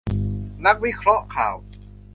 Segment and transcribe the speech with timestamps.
[0.65, 1.55] นักวิเคราะห์ข่าว